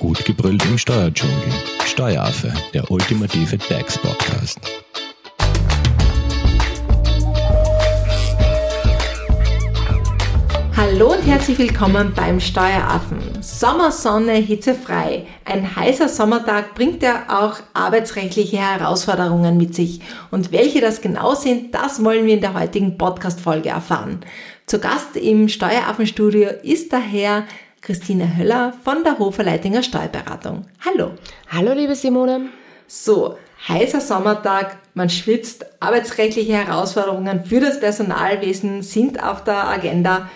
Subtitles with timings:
[0.00, 1.52] Gut gebrüllt im Steuerdschungel.
[1.84, 4.58] Steueraffe, der ultimative DAX-Podcast.
[10.74, 13.18] Hallo und herzlich willkommen beim Steueraffen.
[13.42, 15.26] Sommersonne, hitzefrei.
[15.44, 20.00] Ein heißer Sommertag bringt ja auch arbeitsrechtliche Herausforderungen mit sich.
[20.30, 24.20] Und welche das genau sind, das wollen wir in der heutigen Podcast-Folge erfahren.
[24.64, 27.44] Zu Gast im Steueraffenstudio ist daher
[27.82, 30.66] Christine Höller von der Hoferleitinger Steuerberatung.
[30.84, 31.12] Hallo.
[31.48, 32.50] Hallo, liebe Simone.
[32.86, 33.36] So,
[33.68, 40.28] heißer Sommertag, man schwitzt, arbeitsrechtliche Herausforderungen für das Personalwesen sind auf der Agenda.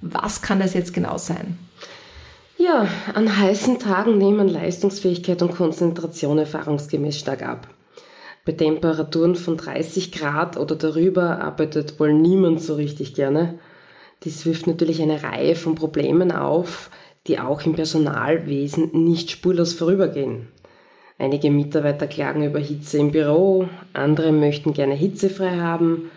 [0.00, 1.58] Was kann das jetzt genau sein?
[2.56, 7.66] Ja, an heißen Tagen nehmen Leistungsfähigkeit und Konzentration erfahrungsgemäß stark ab.
[8.44, 13.58] Bei Temperaturen von 30 Grad oder darüber arbeitet wohl niemand so richtig gerne.
[14.24, 16.90] Dies wirft natürlich eine Reihe von Problemen auf,
[17.26, 20.48] die auch im Personalwesen nicht spurlos vorübergehen.
[21.18, 26.10] Einige Mitarbeiter klagen über Hitze im Büro, andere möchten gerne hitzefrei haben.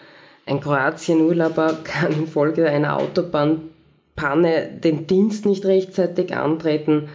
[0.46, 7.10] Ein Kroatien-Urlauber kann infolge einer Autobahnpanne den Dienst nicht rechtzeitig antreten.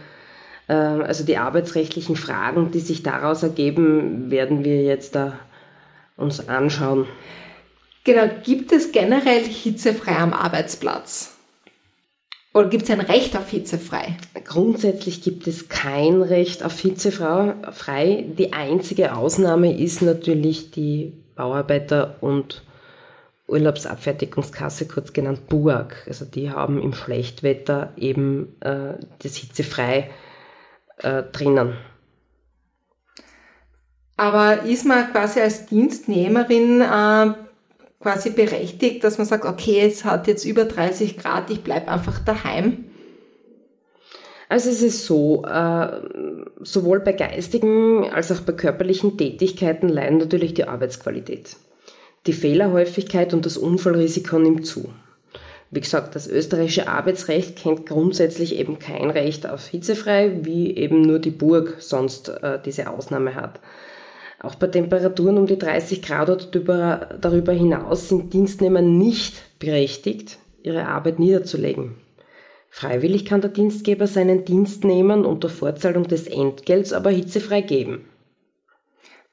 [0.69, 5.39] Ähm, also die arbeitsrechtlichen Fragen, die sich daraus ergeben, werden wir jetzt da
[6.17, 7.07] uns anschauen.
[8.03, 11.37] Genau, gibt es generell hitzefrei am Arbeitsplatz?
[12.53, 14.17] Oder gibt es ein Recht auf hitzefrei?
[14.43, 18.25] Grundsätzlich gibt es kein Recht auf hitzefrei.
[18.37, 22.63] Die einzige Ausnahme ist natürlich die Bauarbeiter- und
[23.47, 25.93] Urlaubsabfertigungskasse, kurz genannt BUAG.
[26.07, 30.09] Also die haben im Schlechtwetter eben äh, das hitzefrei
[30.97, 31.77] äh, drinnen.
[34.17, 37.33] Aber ist man quasi als Dienstnehmerin äh,
[38.01, 42.19] quasi berechtigt, dass man sagt, okay, es hat jetzt über 30 Grad, ich bleibe einfach
[42.19, 42.85] daheim?
[44.49, 45.87] Also es ist so, äh,
[46.59, 51.55] sowohl bei geistigen als auch bei körperlichen Tätigkeiten leiden natürlich die Arbeitsqualität.
[52.27, 54.89] Die Fehlerhäufigkeit und das Unfallrisiko nimmt zu.
[55.69, 61.19] Wie gesagt, das österreichische Arbeitsrecht kennt grundsätzlich eben kein Recht auf hitzefrei, wie eben nur
[61.19, 63.61] die Burg sonst äh, diese Ausnahme hat.
[64.43, 70.87] Auch bei Temperaturen um die 30 Grad oder darüber hinaus sind Dienstnehmer nicht berechtigt, ihre
[70.87, 71.95] Arbeit niederzulegen.
[72.69, 78.05] Freiwillig kann der Dienstgeber seinen Dienstnehmern unter Vorzahlung des Entgelts aber hitzefrei geben.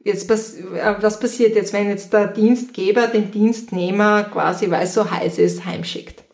[0.00, 5.10] Jetzt, äh, was passiert jetzt, wenn jetzt der Dienstgeber den Dienstnehmer quasi, weil es so
[5.10, 6.25] heiß ist, heimschickt?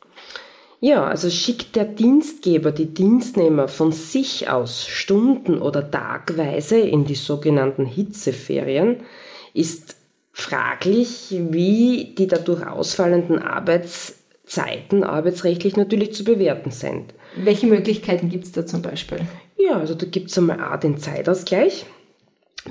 [0.84, 7.14] Ja, also schickt der Dienstgeber die Dienstnehmer von sich aus stunden- oder tagweise in die
[7.14, 8.98] sogenannten Hitzeferien,
[9.54, 9.96] ist
[10.30, 17.14] fraglich, wie die dadurch ausfallenden Arbeitszeiten arbeitsrechtlich natürlich zu bewerten sind.
[17.34, 19.20] Welche Möglichkeiten gibt es da zum Beispiel?
[19.56, 21.86] Ja, also da gibt es einmal A, den Zeitausgleich.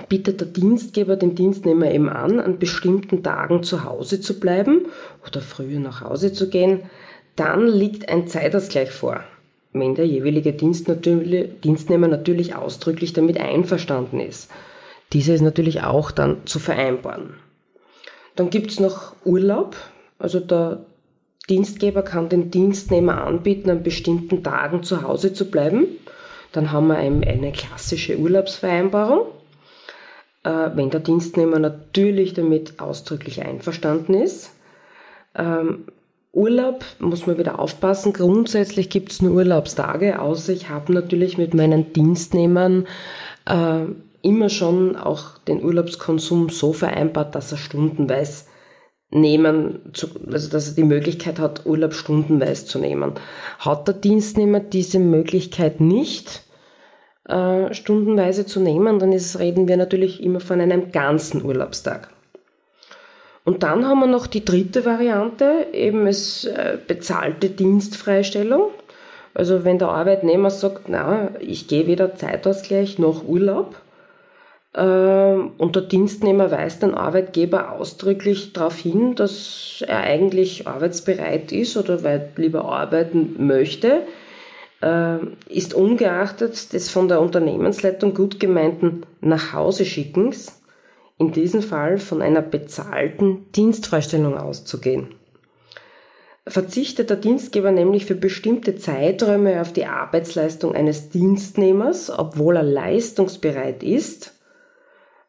[0.08, 4.86] Bietet der Dienstgeber den Dienstnehmer eben an, an bestimmten Tagen zu Hause zu bleiben
[5.28, 6.84] oder früher nach Hause zu gehen,
[7.36, 9.24] dann liegt ein Zeitausgleich vor,
[9.72, 14.52] wenn der jeweilige Dienst natürlich, Dienstnehmer natürlich ausdrücklich damit einverstanden ist.
[15.14, 17.36] Dieser ist natürlich auch dann zu vereinbaren.
[18.36, 19.76] Dann gibt es noch Urlaub.
[20.18, 20.86] Also der
[21.50, 25.86] Dienstgeber kann den Dienstnehmer anbieten, an bestimmten Tagen zu Hause zu bleiben.
[26.52, 29.28] Dann haben wir eine klassische Urlaubsvereinbarung.
[30.44, 34.52] Äh, wenn der Dienstnehmer natürlich damit ausdrücklich einverstanden ist.
[36.34, 38.12] Urlaub muss man wieder aufpassen.
[38.12, 42.88] Grundsätzlich gibt es nur Urlaubstage, außer ich habe natürlich mit meinen Dienstnehmern
[43.46, 43.86] äh,
[44.24, 48.46] immer schon auch den Urlaubskonsum so vereinbart, dass er stundenweise
[49.12, 49.82] nehmen,
[50.32, 53.14] also dass er die Möglichkeit hat, Urlaub stundenweise zu nehmen.
[53.60, 56.42] Hat der Dienstnehmer diese Möglichkeit nicht,
[57.26, 62.13] äh, stundenweise zu nehmen, dann ist, reden wir natürlich immer von einem ganzen Urlaubstag.
[63.46, 68.70] Und dann haben wir noch die dritte Variante, eben es äh, bezahlte Dienstfreistellung.
[69.34, 73.76] Also wenn der Arbeitnehmer sagt, na, ich gehe weder Zeitausgleich noch Urlaub,
[74.74, 81.78] äh, und der Dienstnehmer weist den Arbeitgeber ausdrücklich darauf hin, dass er eigentlich arbeitsbereit ist
[81.78, 84.02] oder weit lieber arbeiten möchte,
[84.82, 90.63] äh, ist ungeachtet des von der Unternehmensleitung gut gemeinten Nachhauseschickens
[91.18, 95.16] in diesem Fall von einer bezahlten Dienstfreistellung auszugehen.
[96.46, 103.82] Verzichtet der Dienstgeber nämlich für bestimmte Zeiträume auf die Arbeitsleistung eines Dienstnehmers, obwohl er leistungsbereit
[103.82, 104.34] ist,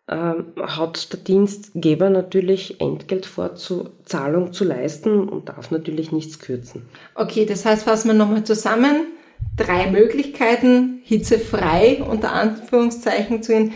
[0.08, 6.82] ähm, hat der Dienstgeber natürlich Entgeltfortzahlung zu leisten und darf natürlich nichts kürzen.
[7.14, 9.06] Okay, das heißt, fassen wir nochmal zusammen.
[9.56, 13.72] drei Möglichkeiten, hitzefrei unter Anführungszeichen zu gehen,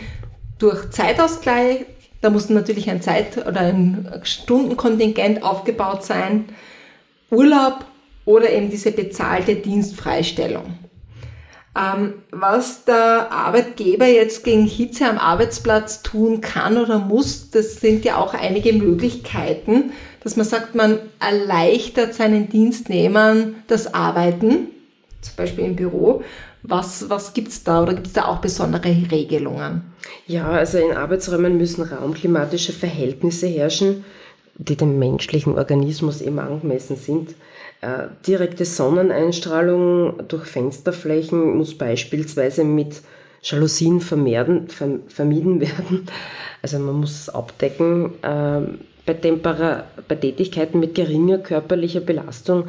[0.57, 1.85] durch Zeitausgleich,
[2.21, 6.45] da muss natürlich ein Zeit- oder ein Stundenkontingent aufgebaut sein,
[7.31, 7.85] Urlaub
[8.25, 10.77] oder eben diese bezahlte Dienstfreistellung.
[11.77, 18.03] Ähm, was der Arbeitgeber jetzt gegen Hitze am Arbeitsplatz tun kann oder muss, das sind
[18.05, 19.91] ja auch einige Möglichkeiten,
[20.23, 24.67] dass man sagt, man erleichtert seinen Dienstnehmern das Arbeiten,
[25.21, 26.23] zum Beispiel im Büro.
[26.63, 29.93] Was, was gibt's da oder gibt es da auch besondere Regelungen?
[30.27, 34.03] Ja, also in Arbeitsräumen müssen raumklimatische Verhältnisse herrschen,
[34.57, 37.29] die dem menschlichen Organismus eben angemessen sind.
[37.81, 43.01] Äh, direkte Sonneneinstrahlung durch Fensterflächen muss beispielsweise mit
[43.41, 44.67] Jalousien vermehren,
[45.07, 46.07] vermieden werden.
[46.61, 48.21] Also man muss es abdecken.
[48.21, 48.61] Äh,
[49.05, 52.65] bei, Tempera bei Tätigkeiten mit geringer körperlicher Belastung,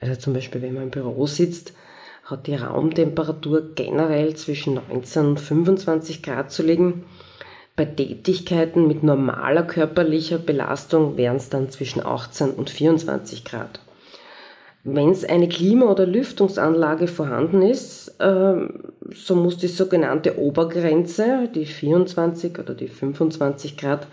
[0.00, 1.74] also zum Beispiel wenn man im Büro sitzt,
[2.24, 7.04] hat die Raumtemperatur generell zwischen 19 und 25 Grad zu liegen.
[7.76, 13.80] Bei Tätigkeiten mit normaler körperlicher Belastung wären es dann zwischen 18 und 24 Grad.
[14.84, 21.64] Wenn es eine Klima- oder Lüftungsanlage vorhanden ist, ähm, so muss die sogenannte Obergrenze, die
[21.66, 24.06] 24 oder die 25 Grad,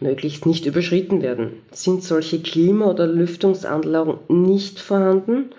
[0.00, 1.62] möglichst nicht überschritten werden.
[1.72, 5.50] Sind solche Klima- oder Lüftungsanlagen nicht vorhanden,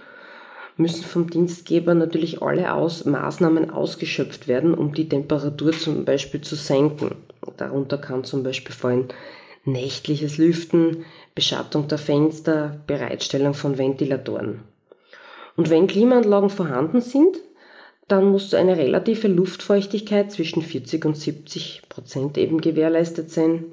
[0.80, 6.56] müssen vom Dienstgeber natürlich alle Aus Maßnahmen ausgeschöpft werden, um die Temperatur zum Beispiel zu
[6.56, 7.16] senken.
[7.58, 9.10] Darunter kann zum Beispiel fallen
[9.66, 11.06] nächtliches Lüften,
[11.36, 14.62] Beschattung der Fenster, Bereitstellung von Ventilatoren.
[15.58, 17.38] Und wenn Klimaanlagen vorhanden sind,
[18.08, 23.66] dann muss eine relative Luftfeuchtigkeit zwischen 40 und 70 Prozent eben gewährleistet sein.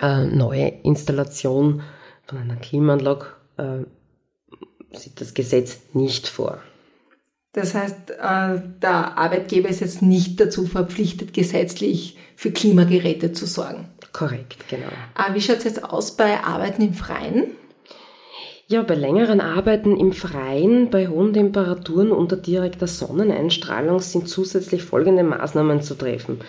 [0.00, 1.82] Äh, neue Installation
[2.26, 3.26] von einer Klimaanlage
[3.56, 3.84] äh,
[4.94, 6.60] sieht das Gesetz nicht vor.
[7.52, 13.88] Das heißt, äh, der Arbeitgeber ist jetzt nicht dazu verpflichtet, gesetzlich für Klimageräte zu sorgen.
[14.12, 14.88] Korrekt, genau.
[15.16, 17.44] Äh, wie schaut es jetzt aus bei Arbeiten im Freien?
[18.66, 25.22] Ja, bei längeren Arbeiten im Freien, bei hohen Temperaturen unter direkter Sonneneinstrahlung sind zusätzlich folgende
[25.22, 26.40] Maßnahmen zu treffen.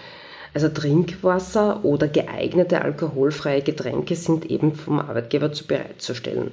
[0.53, 6.51] Also Trinkwasser oder geeignete alkoholfreie Getränke sind eben vom Arbeitgeber zu bereitzustellen.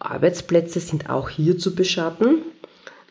[0.00, 2.42] Arbeitsplätze sind auch hier zu beschatten.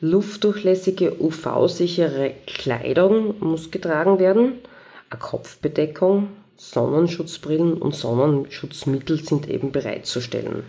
[0.02, 4.54] Luftdurchlässige UV-sichere Kleidung muss getragen werden.
[5.10, 10.64] Eine Kopfbedeckung, Sonnenschutzbrillen und Sonnenschutzmittel sind eben bereitzustellen.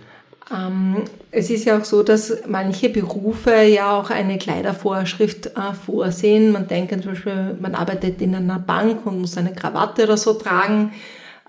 [0.52, 6.52] Ähm, es ist ja auch so, dass manche Berufe ja auch eine Kleidervorschrift äh, vorsehen.
[6.52, 10.34] Man denkt zum Beispiel, man arbeitet in einer Bank und muss eine Krawatte oder so
[10.34, 10.93] tragen.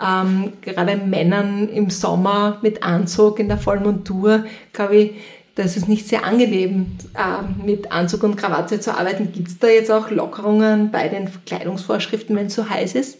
[0.01, 5.11] Ähm, gerade Männern im Sommer mit Anzug in der Vollmontur, glaube ich,
[5.55, 9.31] das ist nicht sehr angenehm, äh, mit Anzug und Krawatte zu arbeiten.
[9.31, 13.17] Gibt es da jetzt auch Lockerungen bei den Kleidungsvorschriften, wenn es so heiß ist?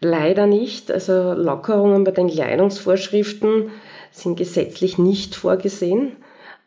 [0.00, 0.90] Leider nicht.
[0.90, 3.70] Also Lockerungen bei den Kleidungsvorschriften
[4.12, 6.12] sind gesetzlich nicht vorgesehen.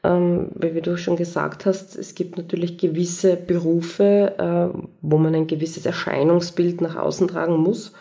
[0.04, 5.48] Ähm, wie du schon gesagt hast, es gibt natürlich gewisse Berufe, äh, wo man ein
[5.48, 7.94] gewisses Erscheinungsbild nach außen tragen muss.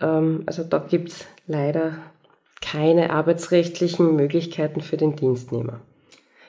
[0.00, 1.98] Ähm, also da gibt es leider
[2.60, 5.80] keine arbeitsrechtlichen Möglichkeiten für den Dienstnehmer.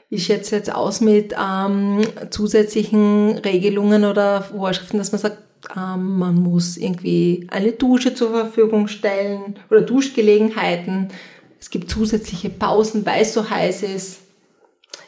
[0.10, 5.40] Wie schaut es jetzt aus mit ähm, zusätzlichen Regelungen oder Vorschriften, dass man sagt,
[5.76, 11.10] ähm, man muss irgendwie eine Dusche zur Verfügung stellen oder Duschgelegenheiten?
[11.60, 14.22] Es gibt zusätzliche Pausen, weil es so heiß ist.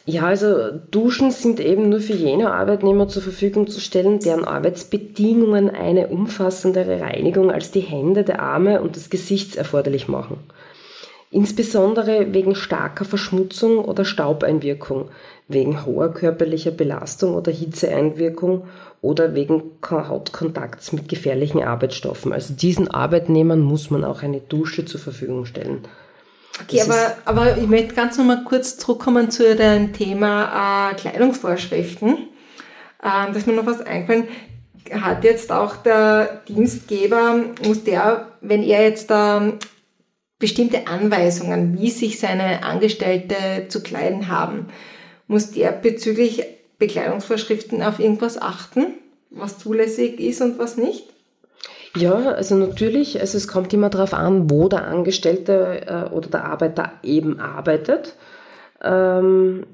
[0.10, 5.70] Ja, also Duschen sind eben nur für jene Arbeitnehmer zur Verfügung zu stellen, deren Arbeitsbedingungen
[5.70, 10.38] eine umfassendere Reinigung als die Hände, der Arme und des Gesichts erforderlich machen.
[11.30, 15.10] Insbesondere wegen starker Verschmutzung oder Staubeinwirkung,
[15.48, 18.64] wegen hoher körperlicher Belastung oder Hitzeeinwirkung
[19.04, 22.34] oder wegen Hautkontakts mit gefährlichen Arbeitsstoffen.
[22.34, 25.84] Also diesen Arbeitnehmern muss man auch eine Dusche zur Verfügung stellen.
[26.64, 32.18] Okay, aber, aber ich möchte ganz nochmal kurz zurückkommen zu dem Thema äh, Kleidungsvorschriften.
[32.18, 32.18] Äh,
[33.02, 34.28] da ist mir noch was eingefallen.
[34.92, 39.54] Hat jetzt auch der Dienstgeber, muss der, wenn er jetzt äh,
[40.40, 44.68] bestimmte Anweisungen, wie sich seine Angestellte zu kleiden haben,
[45.28, 46.44] muss der bezüglich
[46.80, 48.96] Bekleidungsvorschriften auf irgendwas achten,
[49.30, 51.06] was zulässig ist und was nicht?
[51.96, 56.46] Ja, also natürlich, also es kommt immer darauf an, wo der Angestellte äh, oder der
[56.46, 58.16] Arbeiter eben arbeitet.
[58.84, 59.66] Ähm,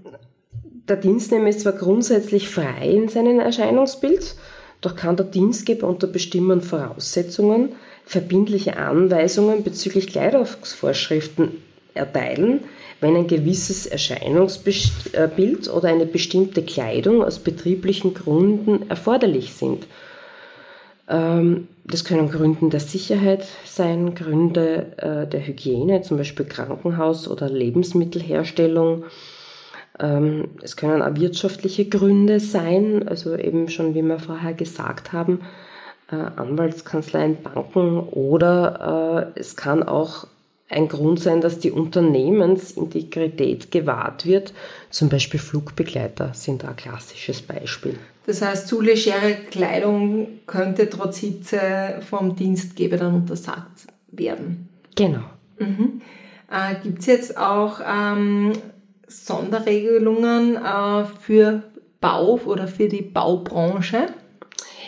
[0.88, 4.36] der Dienstnehmer ist zwar grundsätzlich frei in seinem Erscheinungsbild,
[4.82, 7.74] doch kann der Dienstgeber unter bestimmten Voraussetzungen
[8.06, 11.64] verbindliche Anweisungen bezüglich Kleidungsvorschriften
[11.96, 12.64] erteilen,
[13.02, 19.88] wenn ein gewisses Erscheinungsbild oder eine bestimmte Kleidung aus betrieblichen Gründen erforderlich sind.
[21.08, 27.50] Ähm, das können Gründen der Sicherheit sein, Gründe äh, der Hygiene, zum Beispiel Krankenhaus- oder
[27.50, 29.04] Lebensmittelherstellung.
[30.00, 35.42] Ähm, es können auch wirtschaftliche Gründe sein, also eben schon, wie wir vorher gesagt haben,
[36.12, 40.28] äh, Anwaltskanzleien, Banken oder äh, es kann auch
[40.68, 44.54] ein Grund sein, dass die Unternehmensintegrität gewahrt wird.
[44.90, 48.00] Zum Beispiel Flugbegleiter sind ein klassisches Beispiel.
[48.26, 54.70] Das heißt, zu legere Kleidung könnte trotz Hitze vom Dienstgeber dann untersagt werden.
[54.96, 55.24] Genau.
[55.60, 56.02] Mhm.
[56.50, 58.54] Äh, Gibt es jetzt auch ähm,
[59.08, 61.64] Sonderregelungen äh, für
[62.02, 64.08] Bau oder für die Baubranche?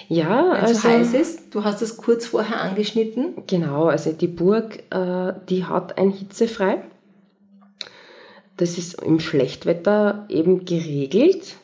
[0.09, 1.53] Ja, Wenn also, heiß ist.
[1.53, 3.33] Du hast es kurz vorher angeschnitten.
[3.45, 6.81] Genau, also die Burg, äh, die hat ein hitzefrei.
[8.55, 11.57] Das ist im Schlechtwetter eben geregelt.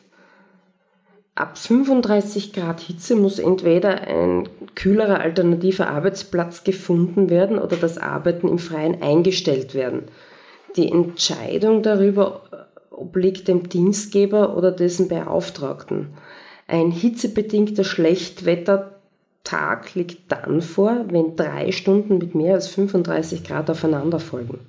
[1.36, 8.46] Ab 35 Grad Hitze muss entweder ein kühlerer alternativer Arbeitsplatz gefunden werden oder das Arbeiten
[8.46, 10.04] im Freien eingestellt werden.
[10.76, 12.42] Die Entscheidung darüber
[12.90, 16.10] obliegt dem Dienstgeber oder dessen Beauftragten.
[16.68, 24.20] Ein hitzebedingter Schlechtwettertag liegt dann vor, wenn drei Stunden mit mehr als 35 Grad aufeinander
[24.20, 24.60] folgen.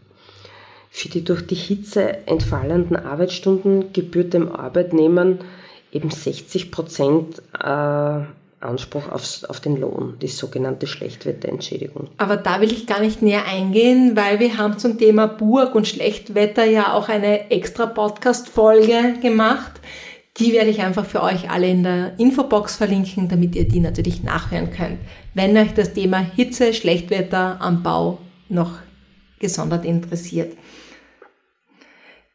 [0.89, 5.35] Für die durch die Hitze entfallenden Arbeitsstunden gebührt dem Arbeitnehmer
[5.95, 8.25] eben 60 Prozent äh,
[8.59, 12.09] Anspruch aufs, auf den Lohn, die sogenannte Schlechtwetterentschädigung.
[12.17, 15.87] Aber da will ich gar nicht näher eingehen, weil wir haben zum Thema Burg und
[15.87, 19.79] Schlechtwetter ja auch eine extra Podcast-Folge gemacht.
[20.37, 24.21] Die werde ich einfach für euch alle in der Infobox verlinken, damit ihr die natürlich
[24.21, 24.99] nachhören könnt,
[25.33, 28.17] wenn euch das Thema Hitze, Schlechtwetter am Bau
[28.49, 28.79] noch
[29.39, 30.57] gesondert interessiert.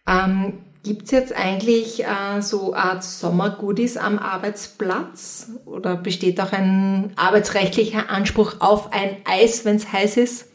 [0.07, 7.13] Ähm, Gibt es jetzt eigentlich äh, so Art Sommergoodies am Arbeitsplatz oder besteht auch ein
[7.17, 10.50] arbeitsrechtlicher Anspruch auf ein Eis, wenn es heiß ist?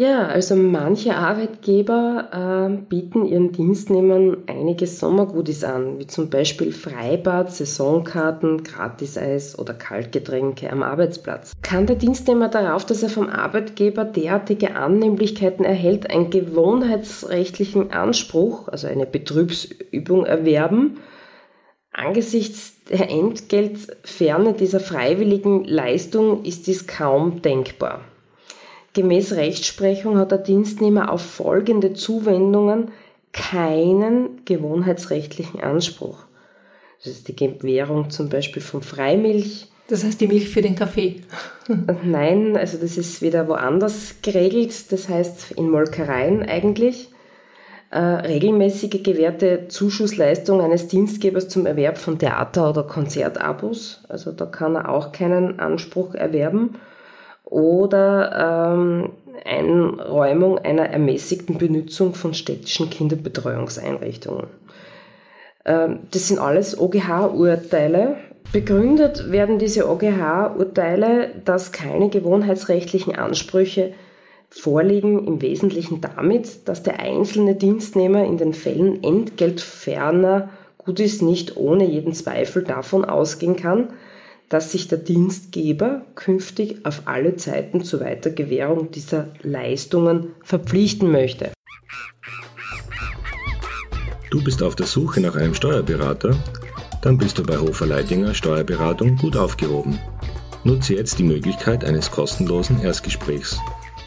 [0.00, 7.52] Ja, also manche Arbeitgeber äh, bieten ihren Dienstnehmern einige Sommergoodies an, wie zum Beispiel Freibad,
[7.52, 11.52] Saisonkarten, Gratiseis oder Kaltgetränke am Arbeitsplatz.
[11.60, 18.86] Kann der Dienstnehmer darauf, dass er vom Arbeitgeber derartige Annehmlichkeiten erhält, einen gewohnheitsrechtlichen Anspruch, also
[18.86, 20.96] eine Betriebsübung erwerben?
[21.92, 28.00] Angesichts der Entgeltferne dieser freiwilligen Leistung ist dies kaum denkbar.
[28.92, 32.88] Gemäß Rechtsprechung hat der Dienstnehmer auf folgende Zuwendungen
[33.32, 36.24] keinen gewohnheitsrechtlichen Anspruch.
[37.02, 39.68] Das ist die Gewährung zum Beispiel von Freimilch.
[39.88, 41.22] Das heißt die Milch für den Kaffee?
[42.04, 44.92] Nein, also das ist wieder woanders geregelt.
[44.92, 47.08] Das heißt in Molkereien eigentlich.
[47.90, 54.02] Äh, regelmäßige gewährte Zuschussleistung eines Dienstgebers zum Erwerb von Theater- oder Konzertabos.
[54.08, 56.76] Also da kann er auch keinen Anspruch erwerben
[57.50, 59.10] oder ähm,
[59.44, 64.46] Einräumung einer ermäßigten Benutzung von städtischen Kinderbetreuungseinrichtungen.
[65.64, 68.16] Ähm, das sind alles OGH-Urteile.
[68.52, 73.92] Begründet werden diese OGH-Urteile, dass keine gewohnheitsrechtlichen Ansprüche
[74.48, 81.84] vorliegen, im Wesentlichen damit, dass der einzelne Dienstnehmer in den Fällen entgeltferner Gutes nicht ohne
[81.84, 83.90] jeden Zweifel davon ausgehen kann,
[84.50, 91.52] dass sich der Dienstgeber künftig auf alle Zeiten zur Weitergewährung dieser Leistungen verpflichten möchte.
[94.30, 96.36] Du bist auf der Suche nach einem Steuerberater?
[97.02, 99.98] Dann bist du bei Hofer Leidinger Steuerberatung gut aufgehoben.
[100.64, 103.58] Nutze jetzt die Möglichkeit eines kostenlosen Erstgesprächs.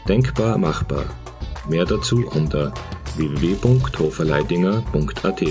[0.08, 1.06] Denkbar machbar.
[1.68, 2.72] Mehr dazu unter
[3.16, 5.42] www.hoferleidinger.at.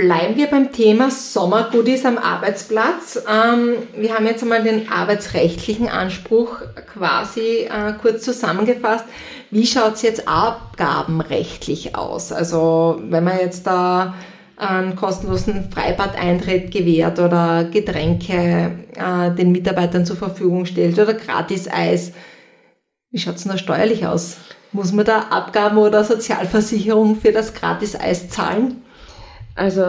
[0.00, 3.22] Bleiben wir beim Thema Sommergoodies am Arbeitsplatz.
[3.30, 9.04] Ähm, wir haben jetzt einmal den arbeitsrechtlichen Anspruch quasi äh, kurz zusammengefasst.
[9.50, 12.32] Wie schaut es jetzt abgabenrechtlich aus?
[12.32, 14.14] Also wenn man jetzt da
[14.56, 22.12] einen kostenlosen Freibadeintritt gewährt oder Getränke äh, den Mitarbeitern zur Verfügung stellt oder Gratis-Eis.
[23.10, 24.38] Wie schaut es denn da steuerlich aus?
[24.72, 28.82] Muss man da Abgaben oder Sozialversicherung für das Gratis-Eis zahlen?
[29.54, 29.82] Also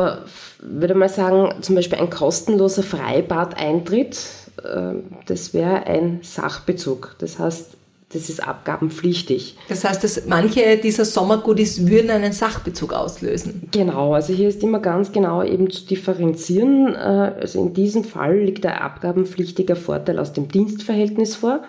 [0.62, 4.18] würde mal sagen, zum Beispiel ein kostenloser Freibadeintritt,
[4.64, 4.94] äh,
[5.26, 7.16] das wäre ein Sachbezug.
[7.20, 7.78] Das heißt,
[8.14, 9.58] das ist abgabenpflichtig.
[9.70, 13.70] Das heißt, dass manche dieser Sommergoodies würden einen Sachbezug auslösen.
[13.72, 16.94] Genau, also hier ist immer ganz genau eben zu differenzieren.
[16.94, 21.62] Äh, also in diesem Fall liegt der abgabenpflichtige Vorteil aus dem Dienstverhältnis vor.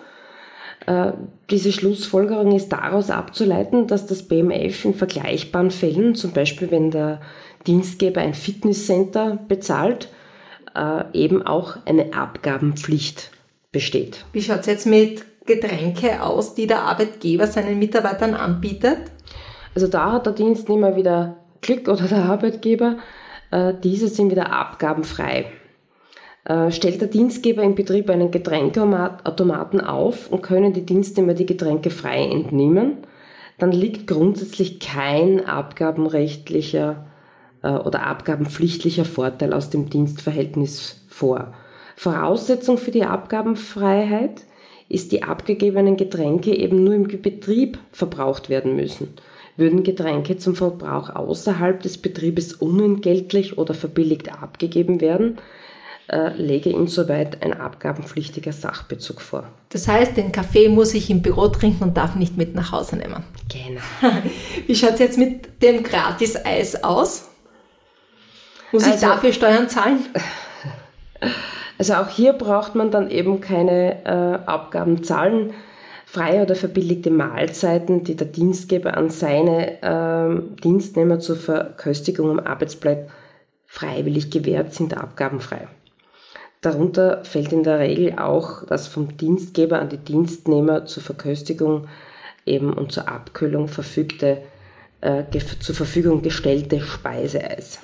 [0.85, 1.13] Äh,
[1.49, 7.21] diese Schlussfolgerung ist daraus abzuleiten, dass das BMF in vergleichbaren Fällen, zum Beispiel wenn der
[7.67, 10.09] Dienstgeber ein Fitnesscenter bezahlt,
[10.75, 13.31] äh, eben auch eine Abgabenpflicht
[13.71, 14.25] besteht.
[14.33, 18.99] Wie schaut es jetzt mit Getränke aus, die der Arbeitgeber seinen Mitarbeitern anbietet?
[19.75, 22.97] Also da hat der Dienstnehmer wieder Glück oder der Arbeitgeber.
[23.51, 25.45] Äh, diese sind wieder abgabenfrei.
[26.45, 31.89] Äh, stellt der Dienstgeber im Betrieb einen Getränkeautomaten auf und können die Dienstnehmer die Getränke
[31.89, 32.97] frei entnehmen,
[33.57, 37.05] dann liegt grundsätzlich kein abgabenrechtlicher
[37.61, 41.53] äh, oder abgabenpflichtlicher Vorteil aus dem Dienstverhältnis vor.
[41.95, 44.41] Voraussetzung für die Abgabenfreiheit
[44.89, 49.13] ist die abgegebenen Getränke eben nur im Betrieb verbraucht werden müssen.
[49.55, 55.37] Würden Getränke zum Verbrauch außerhalb des Betriebes unentgeltlich oder verbilligt abgegeben werden,
[56.35, 59.45] lege insoweit ein abgabenpflichtiger Sachbezug vor.
[59.69, 62.97] Das heißt, den Kaffee muss ich im Büro trinken und darf nicht mit nach Hause
[62.97, 63.23] nehmen.
[63.49, 63.81] Genau.
[64.67, 67.29] Wie schaut es jetzt mit dem Gratis-Eis aus?
[68.71, 69.99] Muss also, ich dafür Steuern zahlen?
[71.79, 75.53] Also auch hier braucht man dann eben keine äh, Abgaben zahlen.
[76.05, 83.09] Freie oder verbilligte Mahlzeiten, die der Dienstgeber an seine äh, Dienstnehmer zur Verköstigung am Arbeitsplatz
[83.65, 85.67] freiwillig gewährt, sind abgabenfrei.
[86.63, 91.87] Darunter fällt in der Regel auch das vom Dienstgeber an die Dienstnehmer zur Verköstigung
[92.45, 94.41] eben und zur Abkühlung verfügte,
[95.01, 95.23] äh,
[95.59, 97.79] zur Verfügung gestellte Speiseeis.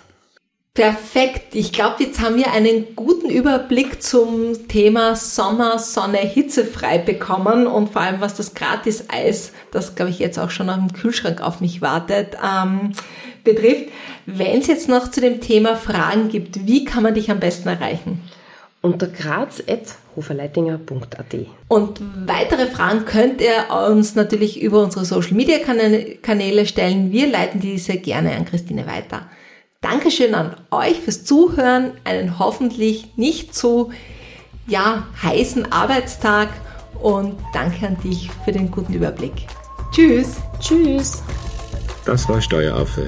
[0.73, 1.55] Perfekt.
[1.55, 7.89] Ich glaube, jetzt haben wir einen guten Überblick zum Thema Sommer, Sonne, hitzefrei bekommen und
[7.89, 11.81] vor allem was das Gratis-Eis, das glaube ich jetzt auch schon am Kühlschrank auf mich
[11.81, 12.93] wartet, ähm,
[13.43, 13.89] betrifft.
[14.25, 17.67] Wenn es jetzt noch zu dem Thema Fragen gibt, wie kann man dich am besten
[17.67, 18.21] erreichen?
[18.81, 21.35] Unter graz.hoferleitinger.at.
[21.67, 27.11] Und weitere Fragen könnt ihr uns natürlich über unsere Social Media Kanäle stellen.
[27.11, 29.29] Wir leiten diese gerne an Christine weiter.
[29.81, 33.91] Dankeschön an euch fürs Zuhören, einen hoffentlich nicht so
[34.67, 36.49] ja, heißen Arbeitstag
[37.01, 39.47] und danke an dich für den guten Überblick.
[39.91, 40.37] Tschüss.
[40.59, 41.23] Tschüss.
[42.05, 43.07] Das war Steueraffe.